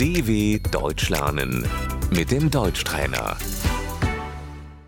[0.00, 1.62] DW Deutsch lernen
[2.10, 3.36] mit dem Deutschtrainer.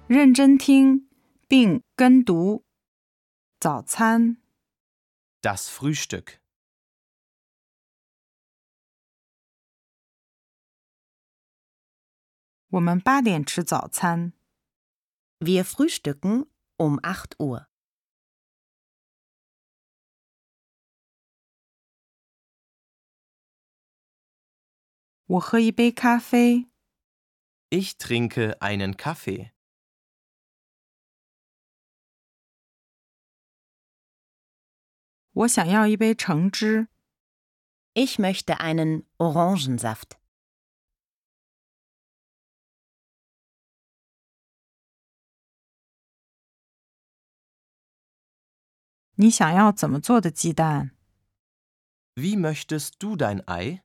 [0.08, 1.08] 认真听
[1.46, 2.64] 并跟读。
[3.60, 4.36] 早餐，
[5.42, 6.38] Das Frühstück.
[12.70, 14.32] 我们八点吃早餐。
[15.40, 16.46] Wir frühstücken
[16.76, 17.66] um 8 Uhr.
[25.32, 26.68] 我喝一杯咖啡。
[27.70, 29.50] Ich trinke einen Kaffee.
[35.32, 36.88] 我想要一杯橙汁。
[37.94, 40.18] Ich möchte einen Orangensaft.
[49.20, 50.92] 你想要怎么做的鸡蛋？
[52.14, 53.82] Wie möchtest du dein Ei?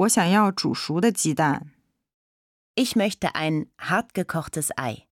[0.00, 1.72] 我想要煮熟的鸡蛋。
[2.74, 5.06] Ich möchte ein hartgekochtes Ei.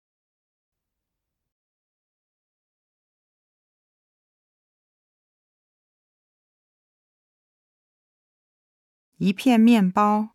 [9.19, 10.31] 一片面包。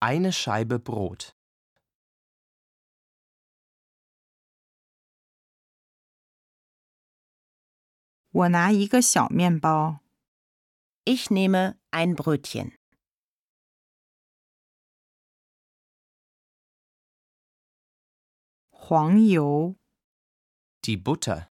[0.00, 1.36] Eine Scheibe Brot.
[8.30, 10.00] 我拿一个小面包。
[11.04, 12.72] Ich nehme ein Brötchen.
[18.90, 19.76] 黄油。
[20.82, 21.48] Die Butter.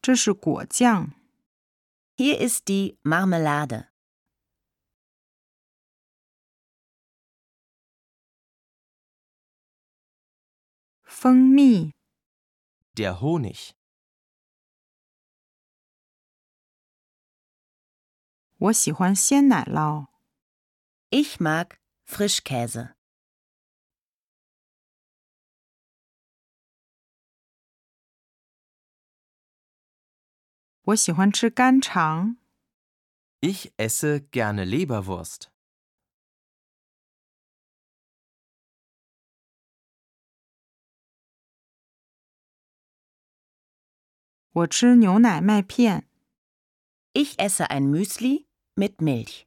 [0.00, 1.12] 这是果酱。
[2.16, 3.88] Hier ist die Marmelade.
[11.04, 11.92] 蜂蜜。
[12.94, 13.72] Der Honig.
[18.58, 20.08] 我喜欢鲜奶酪。
[21.10, 22.94] Ich mag Frischkäse.
[30.86, 32.36] 我喜欢吃干肠。
[33.40, 35.52] Ich esse gerne Leberwurst.
[44.54, 46.06] 我吃牛奶麦片。
[47.14, 49.46] Ich esse ein Müsli mit Milch.